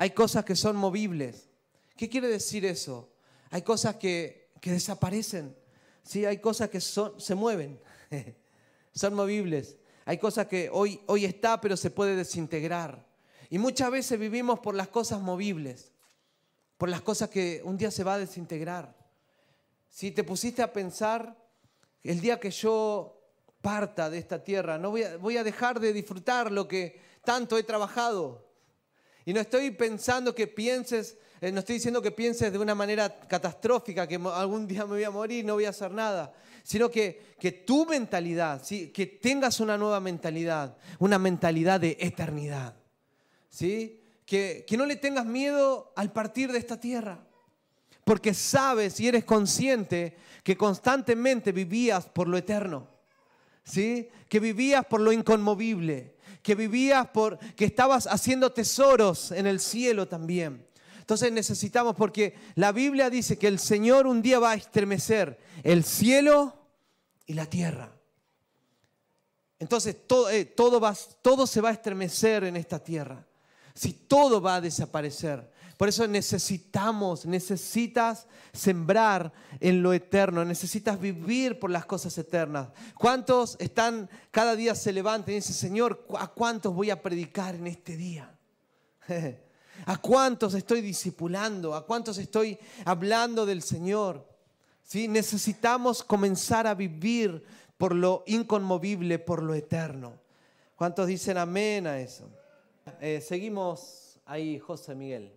[0.03, 1.49] hay cosas que son movibles.
[1.97, 3.12] ¿Qué quiere decir eso?
[3.53, 5.55] Hay cosas que, desaparecen.
[6.03, 7.79] Sí, hay cosas que son, se mueven.
[8.95, 9.77] son movibles.
[10.07, 13.07] Hay cosas que hoy, hoy está, pero se puede desintegrar.
[13.51, 15.93] Y muchas veces vivimos por las cosas movibles,
[16.79, 18.97] por las cosas que un día se va a desintegrar.
[19.91, 21.37] Si te pusiste a pensar,
[22.03, 23.21] el día que yo
[23.61, 27.59] parta de esta tierra, no voy a, voy a dejar de disfrutar lo que tanto
[27.59, 28.49] he trabajado.
[29.27, 31.19] Y no estoy pensando que pienses,
[31.51, 35.11] no estoy diciendo que pienses de una manera catastrófica, que algún día me voy a
[35.11, 38.91] morir, no voy a hacer nada, sino que, que tu mentalidad, ¿sí?
[38.91, 42.77] que tengas una nueva mentalidad, una mentalidad de eternidad.
[43.49, 44.01] ¿sí?
[44.25, 47.19] Que, que no le tengas miedo al partir de esta tierra,
[48.05, 52.87] porque sabes y eres consciente que constantemente vivías por lo eterno,
[53.65, 54.09] ¿sí?
[54.29, 60.07] que vivías por lo inconmovible, que vivías por, que estabas haciendo tesoros en el cielo
[60.07, 60.71] también.
[61.03, 65.83] Entonces necesitamos, porque la Biblia dice que el Señor un día va a estremecer el
[65.83, 66.57] cielo
[67.27, 67.93] y la tierra.
[69.59, 73.27] Entonces todo, eh, todo, va, todo se va a estremecer en esta tierra.
[73.75, 75.51] Si todo va a desaparecer.
[75.77, 82.69] Por eso necesitamos, necesitas sembrar en lo eterno, necesitas vivir por las cosas eternas.
[82.97, 87.67] ¿Cuántos están, cada día se levantan y dicen, Señor, ¿a cuántos voy a predicar en
[87.67, 88.39] este día?
[89.87, 91.75] ¿A cuántos estoy discipulando?
[91.75, 94.27] ¿A cuántos estoy hablando del Señor?
[94.83, 95.09] ¿Sí?
[95.09, 97.43] Necesitamos comenzar a vivir
[97.77, 100.21] por lo inconmovible, por lo eterno.
[100.77, 102.29] ¿Cuántos dicen amén a eso?
[103.01, 105.33] Eh, seguimos ahí, José Miguel.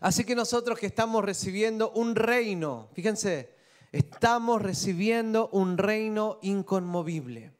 [0.00, 3.54] Así que nosotros que estamos recibiendo un reino, fíjense,
[3.92, 7.52] estamos recibiendo un reino inconmovible.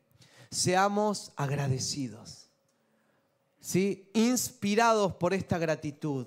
[0.51, 2.42] Seamos agradecidos.
[3.63, 4.11] ¿Sí?
[4.13, 6.27] Inspirados por esta gratitud,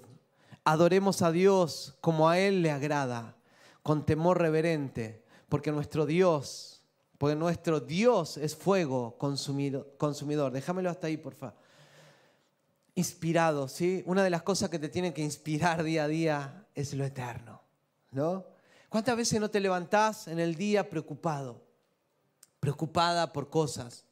[0.63, 3.36] adoremos a Dios como a Él le agrada,
[3.84, 6.82] con temor reverente, porque nuestro Dios,
[7.19, 10.52] porque nuestro Dios es fuego consumidor.
[10.52, 11.56] Déjamelo hasta ahí, por favor.
[12.95, 14.02] Inspirado, ¿sí?
[14.08, 17.62] Una de las cosas que te tienen que inspirar día a día es lo eterno,
[18.12, 18.45] ¿no?
[18.89, 21.62] ¿Cuántas veces no te levantás en el día preocupado?
[22.62, 24.06] Preocupada por cosas,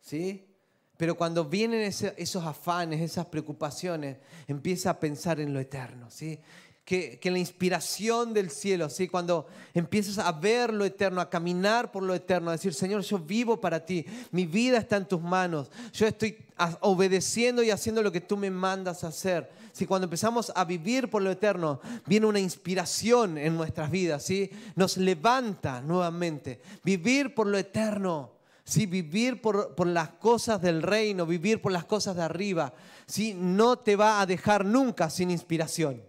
[0.00, 0.53] ¿sí?
[0.96, 6.38] Pero cuando vienen esos afanes, esas preocupaciones, empieza a pensar en lo eterno, ¿sí?
[6.84, 9.08] Que, que, la inspiración del cielo, ¿sí?
[9.08, 13.18] cuando empiezas a ver lo eterno, a caminar por lo eterno, a decir, Señor, yo
[13.18, 16.36] vivo para ti, mi vida está en tus manos, yo estoy
[16.80, 19.50] obedeciendo y haciendo lo que tú me mandas a hacer.
[19.72, 19.86] ¿sí?
[19.86, 24.50] Cuando empezamos a vivir por lo eterno, viene una inspiración en nuestras vidas, ¿sí?
[24.76, 26.60] nos levanta nuevamente.
[26.82, 28.33] Vivir por lo eterno
[28.64, 32.72] si vivir por, las cosas del reino, vivir por las cosas de arriba,
[33.06, 36.02] si no te va a dejar nunca sin inspiración.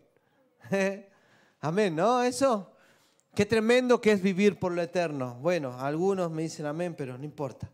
[1.60, 2.24] amén, ¿no?
[2.24, 2.72] Eso.
[3.36, 5.36] Qué tremendo que es vivir por lo eterno.
[5.41, 7.70] Bueno, algunos me dicen amén, pero no importa.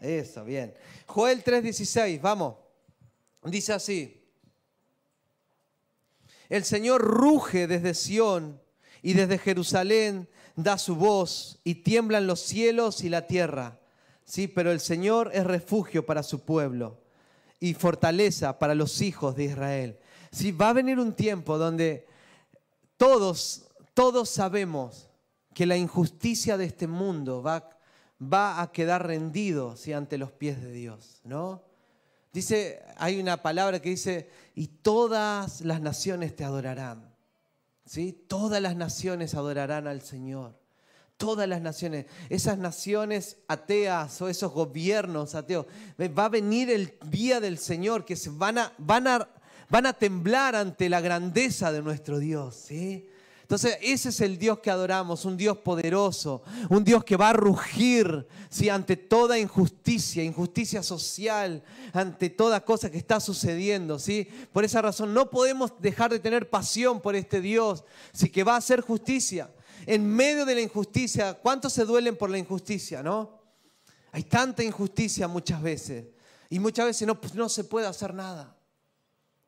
[0.00, 0.72] Eso, bien.
[1.06, 2.54] Joel 3:16, vamos.
[3.42, 4.14] Dice así.
[6.48, 8.62] El Señor ruge desde Sión
[9.02, 13.77] y desde Jerusalén da su voz y tiemblan los cielos y la tierra.
[14.28, 17.00] Sí, pero el Señor es refugio para su pueblo
[17.60, 19.98] y fortaleza para los hijos de Israel.
[20.30, 22.06] Sí, va a venir un tiempo donde
[22.98, 25.08] todos, todos sabemos
[25.54, 27.70] que la injusticia de este mundo va,
[28.22, 31.62] va a quedar rendido ante los pies de Dios, ¿no?
[32.30, 37.14] Dice, hay una palabra que dice, y todas las naciones te adorarán.
[37.86, 38.12] ¿Sí?
[38.12, 40.67] Todas las naciones adorarán al Señor
[41.18, 45.66] todas las naciones, esas naciones ateas o esos gobiernos ateos.
[46.00, 49.28] Va a venir el día del Señor que se van a, van a,
[49.68, 52.54] van a temblar ante la grandeza de nuestro Dios.
[52.54, 53.06] ¿sí?
[53.42, 57.32] Entonces, ese es el Dios que adoramos, un Dios poderoso, un Dios que va a
[57.32, 58.68] rugir ¿sí?
[58.68, 63.98] ante toda injusticia, injusticia social, ante toda cosa que está sucediendo.
[63.98, 64.28] ¿sí?
[64.52, 68.30] Por esa razón no podemos dejar de tener pasión por este Dios, ¿sí?
[68.30, 69.50] que va a hacer justicia
[69.90, 73.40] en medio de la injusticia, ¿cuántos se duelen por la injusticia, no?
[74.12, 76.04] Hay tanta injusticia muchas veces
[76.50, 78.54] y muchas veces no, pues, no se puede hacer nada.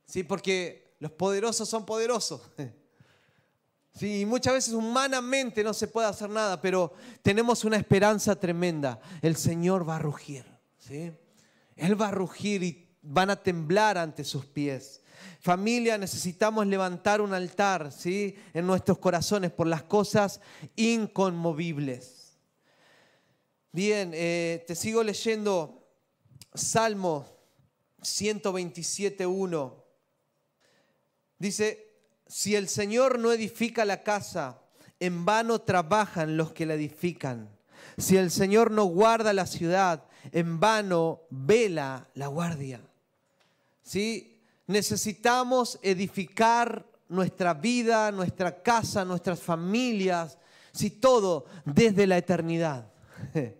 [0.07, 0.22] ¿Sí?
[0.22, 2.40] Porque los poderosos son poderosos.
[3.92, 9.00] Sí, y muchas veces humanamente no se puede hacer nada, pero tenemos una esperanza tremenda.
[9.20, 10.46] El Señor va a rugir.
[10.79, 11.12] ¿sí?
[11.74, 14.99] Él va a rugir y van a temblar ante sus pies.
[15.40, 18.37] Familia, necesitamos levantar un altar ¿sí?
[18.52, 20.40] en nuestros corazones por las cosas
[20.76, 22.37] inconmovibles.
[23.72, 25.87] Bien, eh, te sigo leyendo
[26.54, 27.26] Salmo
[28.02, 29.74] 127.1.
[31.38, 31.90] Dice,
[32.26, 34.61] si el Señor no edifica la casa,
[34.98, 37.48] en vano trabajan los que la edifican.
[37.96, 42.80] Si el Señor no guarda la ciudad, en vano vela la guardia.
[43.83, 44.29] ¿Sí?
[44.70, 50.38] Necesitamos edificar nuestra vida, nuestra casa, nuestras familias,
[50.72, 52.90] sí, todo desde la eternidad.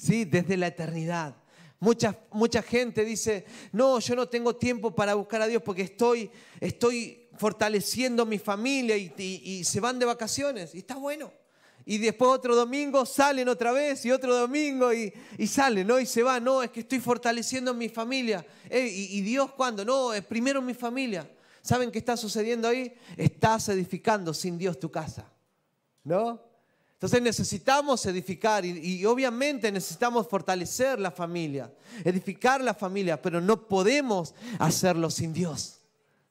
[0.00, 1.34] Sí, desde la eternidad.
[1.80, 6.30] Mucha, mucha gente dice, no, yo no tengo tiempo para buscar a Dios porque estoy,
[6.60, 10.72] estoy fortaleciendo mi familia y, y se van de vacaciones.
[10.72, 11.32] Y está bueno
[11.90, 15.10] y después otro domingo salen otra vez y otro domingo y,
[15.46, 15.98] salen, ¿no?
[15.98, 18.44] Y se van, no, es que estoy fortaleciendo mi familia.
[18.70, 19.86] y, Dios cuándo?
[19.86, 21.26] No, es primero mi familia.
[21.62, 22.94] ¿Saben qué está sucediendo ahí?
[23.16, 25.32] Estás edificando sin Dios tu casa,
[26.04, 26.38] ¿no?
[26.92, 31.72] Entonces necesitamos edificar y, y, obviamente necesitamos fortalecer la familia,
[32.04, 35.80] edificar la familia, pero no podemos hacerlo sin Dios.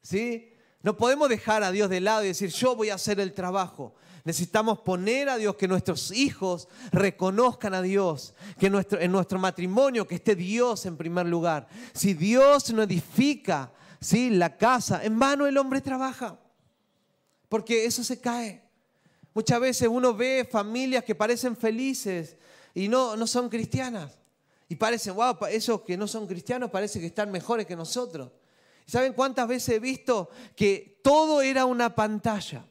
[0.04, 0.54] ¿Sí?
[0.84, 3.96] No podemos dejar a Dios de lado y decir, yo voy a hacer el trabajo.
[4.28, 10.06] Necesitamos poner a Dios, que nuestros hijos reconozcan a Dios, que nuestro, en nuestro matrimonio
[10.06, 11.70] que esté Dios en primer lugar.
[11.94, 14.30] Si Dios no edifica ¿sí?
[14.32, 16.38] la casa, en vano el hombre trabaja,
[17.48, 18.62] porque eso se cae.
[19.34, 22.36] Muchas veces uno ve familias que parecen felices
[22.74, 24.20] y no, no son cristianas.
[24.68, 28.30] Y parecen, wow, esos que no son cristianos parece que están mejores que nosotros.
[28.86, 32.66] ¿Saben cuántas veces he visto que todo era una pantalla?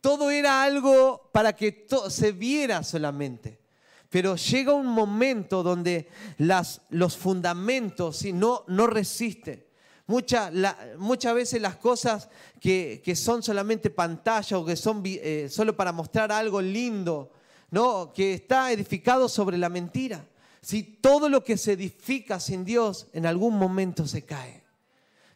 [0.00, 3.60] Todo era algo para que se viera solamente.
[4.08, 6.08] Pero llega un momento donde
[6.38, 9.64] los fundamentos no, no resisten.
[10.06, 12.28] muchas veces las cosas
[12.60, 17.30] que, son solamente pantalla o que son eh, solo para mostrar algo lindo,
[17.70, 18.12] ¿no?
[18.12, 20.26] que está edificado sobre la mentira.
[20.60, 24.64] Si todo lo que se edifica sin Dios en algún momento se cae.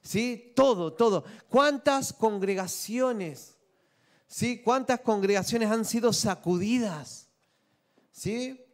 [0.03, 0.53] ¿Sí?
[0.55, 1.25] Todo, todo.
[1.49, 3.54] ¿Cuántas congregaciones,
[4.35, 4.61] ¿sí?
[4.61, 7.29] ¿Cuántas congregaciones han sido sacudidas?
[8.11, 8.67] ¿Sí?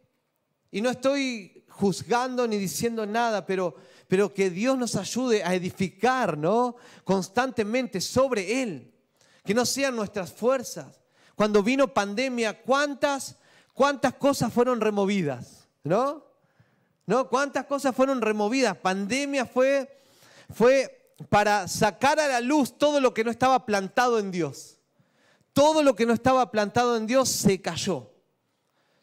[0.71, 3.75] Y no estoy juzgando ni diciendo nada, pero,
[4.07, 6.77] pero que Dios nos ayude a edificar, ¿no?
[7.03, 8.91] Constantemente sobre Él.
[9.45, 10.99] Que no sean nuestras fuerzas.
[11.35, 13.35] Cuando vino pandemia, ¿cuántas,
[13.75, 15.67] cuántas cosas fueron removidas?
[15.83, 16.25] ¿No?
[17.05, 17.29] ¿No?
[17.29, 18.77] ¿Cuántas cosas fueron removidas?
[18.77, 19.95] Pandemia fue,
[20.51, 24.80] fue para sacar a la luz todo lo que no estaba plantado en Dios.
[25.53, 28.11] Todo lo que no estaba plantado en Dios se cayó.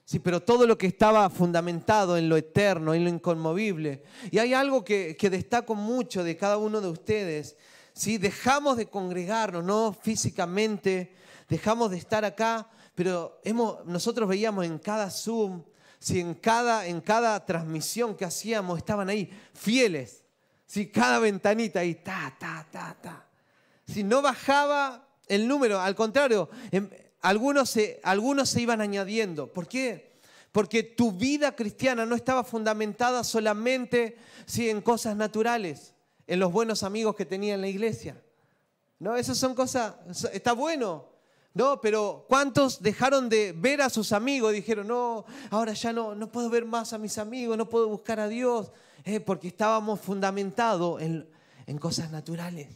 [0.09, 4.05] Sí, pero todo lo que estaba fundamentado en lo eterno, en lo inconmovible.
[4.31, 7.59] Y hay algo que, destaco mucho de cada uno de ustedes.
[7.93, 8.17] ¿sí?
[8.17, 11.15] Dejamos de congregarnos, no físicamente,
[11.47, 15.63] dejamos de estar acá, pero hemos, nosotros veíamos en cada Zoom,
[15.99, 20.25] si en cada, en cada transmisión que hacíamos estaban ahí fieles.
[20.65, 23.27] Si cada ventanita ahí, ta, ta, ta, ta.
[23.87, 26.89] Si no bajaba el número, al contrario, em,
[27.21, 29.53] algunos se, algunos se iban añadiendo.
[29.53, 30.19] ¿Por qué?
[30.53, 35.95] Porque tu vida cristiana no estaba fundamentada solamente sí, en cosas naturales,
[36.27, 38.21] en los buenos amigos que tenía en la iglesia.
[38.99, 39.95] No, esas son cosas,
[40.33, 41.07] está bueno,
[41.55, 41.81] ¿no?
[41.81, 44.53] Pero ¿cuántos dejaron de ver a sus amigos?
[44.53, 48.19] Dijeron, no, ahora ya no, no puedo ver más a mis amigos, no puedo buscar
[48.19, 48.73] a Dios,
[49.05, 51.29] eh, porque estábamos fundamentados en,
[51.67, 52.69] en cosas naturales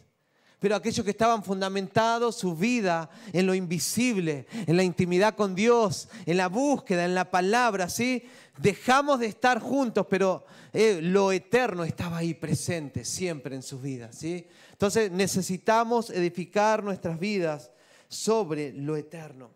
[0.63, 6.07] pero aquellos que estaban fundamentados su vida en lo invisible, en la intimidad con Dios,
[6.25, 8.23] en la búsqueda, en la palabra, ¿sí?
[8.59, 14.15] Dejamos de estar juntos, pero eh, lo eterno estaba ahí presente siempre en sus vidas,
[14.15, 14.47] ¿sí?
[14.71, 17.69] Entonces necesitamos edificar nuestras vidas
[18.07, 19.51] sobre lo eterno.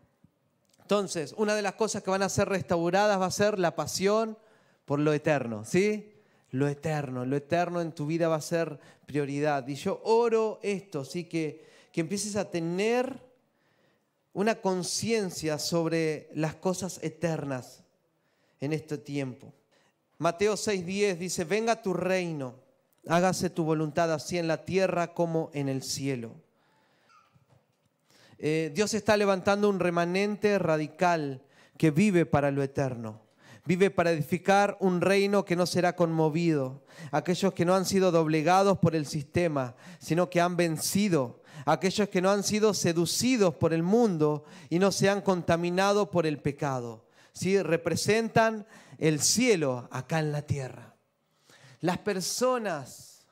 [0.82, 4.38] Entonces, una de las cosas que van a ser restauradas va a ser la pasión
[4.84, 6.17] por lo eterno, ¿sí?
[6.52, 7.26] Lo eterno.
[7.26, 9.68] Lo eterno en tu vida va a ser prioridad.
[9.68, 11.26] Y yo oro esto, ¿sí?
[11.26, 13.20] que, que empieces a tener
[14.34, 17.84] una conciencia sobre las cosas eternas
[18.60, 19.54] en este tiempo.
[20.20, 22.56] Mateo 6:10 dice, venga tu reino,
[23.08, 26.36] hágase tu voluntad así en la tierra como en el cielo.
[28.40, 31.42] Eh, Dios está levantando un remanente radical
[31.78, 33.27] que vive para lo eterno.
[33.68, 36.86] Vive para edificar un reino que no será conmovido.
[37.12, 41.44] Aquellos que no han sido doblegados por el sistema, sino que han vencido.
[41.66, 46.26] Aquellos que no han sido seducidos por el mundo y no se han contaminado por
[46.26, 47.10] el pecado.
[47.34, 47.62] ¿Sí?
[47.62, 48.66] Representan
[49.00, 50.96] el cielo acá en la tierra.
[51.82, 53.28] Las personas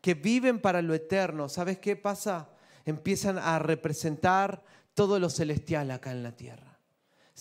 [0.00, 2.50] que viven para lo eterno, ¿sabes qué pasa?
[2.84, 6.69] Empiezan a representar todo lo celestial acá en la tierra.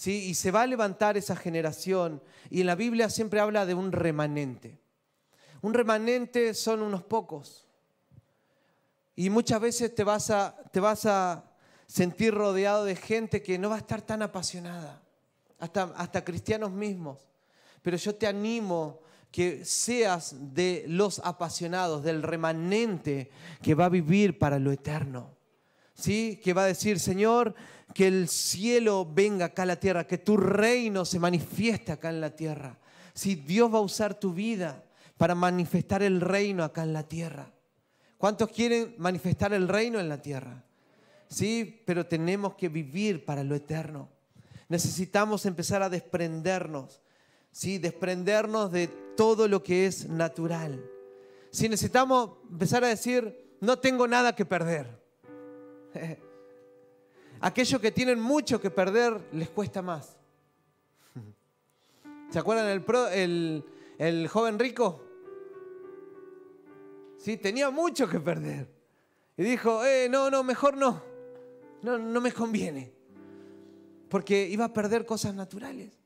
[0.07, 2.21] Y se va a levantar esa generación.
[2.49, 4.79] Y en la Biblia siempre habla de un remanente.
[5.61, 7.67] Un remanente son unos pocos.
[9.15, 11.43] Y muchas veces te vas a, te vas a
[11.85, 15.01] sentir rodeado de gente que no va a estar tan apasionada,
[15.59, 17.27] hasta, hasta cristianos mismos.
[17.81, 23.29] Pero yo te animo que seas de los apasionados, del remanente
[23.61, 25.38] que va a vivir para lo eterno.
[25.99, 26.39] ¿Sí?
[26.41, 27.55] Que va a decir, Señor,
[27.93, 32.21] que el cielo venga acá a la tierra, que tu reino se manifieste acá en
[32.21, 32.77] la tierra.
[33.13, 34.85] Si Dios va a usar tu vida
[35.17, 37.51] para manifestar el reino acá en la tierra.
[38.17, 40.63] ¿Cuántos quieren manifestar el reino en la tierra?
[41.27, 44.09] Sí, pero tenemos que vivir para lo eterno.
[44.69, 47.01] Necesitamos empezar a desprendernos,
[47.51, 50.81] sí, desprendernos de todo lo que es natural.
[51.51, 54.98] Si necesitamos empezar a decir, no tengo nada que perder.
[57.41, 60.17] aquellos que tienen mucho que perder les cuesta más.
[62.31, 62.67] ¿Se acuerdan
[63.13, 63.65] el,
[63.97, 65.03] el, joven rico?
[67.17, 68.69] Sí, tenía mucho que perder.
[69.37, 71.01] Y dijo, eh, no, no, mejor no.
[71.81, 72.93] No, no me conviene.
[74.09, 75.97] Porque iba a perder cosas naturales.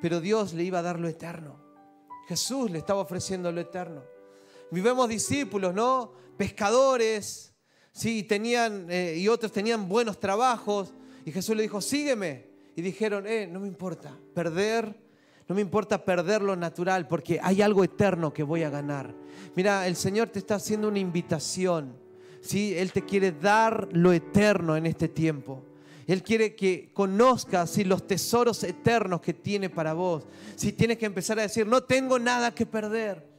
[0.00, 1.60] Pero Dios le iba a dar lo eterno.
[2.26, 4.02] Jesús le estaba ofreciendo lo eterno.
[4.70, 6.12] Vivemos discípulos, ¿no?
[6.36, 7.49] Pescadores,
[7.92, 10.94] Sí, tenían, eh, y otros tenían buenos trabajos.
[11.24, 12.48] Y Jesús le dijo, sígueme.
[12.76, 14.94] Y dijeron, eh, no me importa perder,
[15.48, 19.14] no me importa perder lo natural, porque hay algo eterno que voy a ganar.
[19.56, 21.94] Mira, el Señor te está haciendo una invitación.
[22.40, 22.74] ¿sí?
[22.76, 25.64] Él te quiere dar lo eterno en este tiempo.
[26.06, 30.26] Él quiere que conozcas los tesoros eternos que tiene para vos.
[30.56, 33.29] Si tienes que empezar a decir, no tengo nada que perder.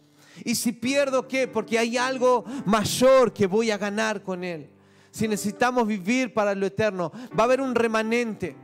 [0.43, 1.47] ¿Y si pierdo qué?
[1.47, 4.69] Porque hay algo mayor que voy a ganar con Él.
[5.11, 8.55] Si necesitamos vivir para lo eterno, va a haber un remanente.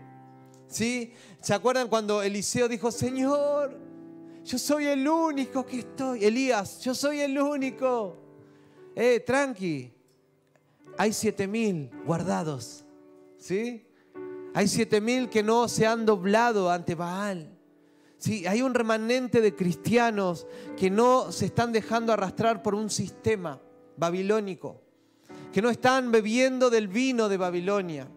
[0.67, 1.13] ¿Sí?
[1.41, 3.77] ¿Se acuerdan cuando Eliseo dijo, Señor,
[4.43, 6.23] yo soy el único que estoy?
[6.23, 8.17] Elías, yo soy el único.
[8.95, 9.91] Eh, tranqui,
[10.97, 12.85] hay siete mil guardados.
[13.37, 13.85] ¿Sí?
[14.53, 17.56] Hay siete mil que no se han doblado ante Baal.
[18.17, 23.61] Sí, hay un remanente de cristianos que no se están dejando arrastrar por un sistema
[23.95, 24.81] babilónico,
[25.53, 28.07] que no están bebiendo del vino de Babilonia.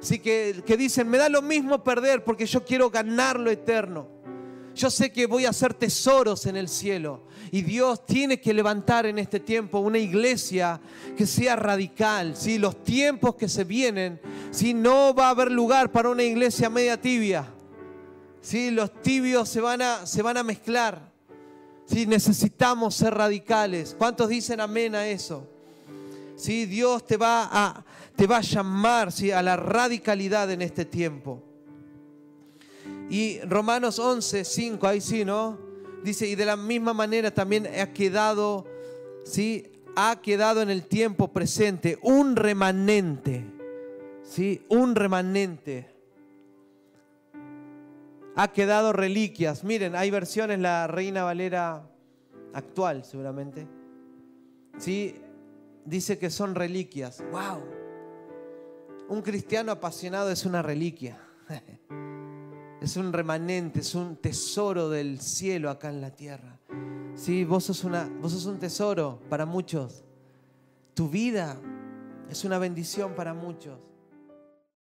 [0.00, 4.08] Sí, que, que dicen, me da lo mismo perder porque yo quiero ganar lo eterno.
[4.76, 7.26] Yo sé que voy a hacer tesoros en el cielo.
[7.50, 10.78] Y Dios tiene que levantar en este tiempo una iglesia
[11.16, 12.36] que sea radical.
[12.36, 12.58] ¿sí?
[12.58, 14.20] Los tiempos que se vienen,
[14.50, 17.55] si no va a haber lugar para una iglesia media tibia.
[18.46, 18.70] ¿Sí?
[18.70, 21.10] Los tibios se van a, se van a mezclar.
[21.86, 22.06] ¿sí?
[22.06, 23.96] Necesitamos ser radicales.
[23.98, 25.48] ¿Cuántos dicen amén a eso?
[26.36, 26.64] ¿Sí?
[26.64, 27.84] Dios te va a,
[28.14, 29.32] te va a llamar ¿sí?
[29.32, 31.42] a la radicalidad en este tiempo.
[33.10, 35.58] Y Romanos 11, 5, ahí sí, ¿no?
[36.04, 38.64] Dice, y de la misma manera también ha quedado,
[39.24, 39.66] ¿sí?
[39.96, 43.44] Ha quedado en el tiempo presente un remanente,
[44.22, 44.62] ¿sí?
[44.68, 45.95] Un remanente.
[48.36, 49.64] Ha quedado reliquias.
[49.64, 51.88] Miren, hay versiones, la Reina Valera
[52.52, 53.66] actual seguramente.
[54.78, 55.14] ¿Sí?
[55.84, 57.22] Dice que son reliquias.
[57.30, 57.62] ¡Wow!
[59.08, 61.18] Un cristiano apasionado es una reliquia.
[62.80, 66.58] es un remanente, es un tesoro del cielo acá en la tierra.
[67.14, 70.04] Sí, vos sos, una, vos sos un tesoro para muchos.
[70.92, 71.56] Tu vida
[72.30, 73.78] es una bendición para muchos.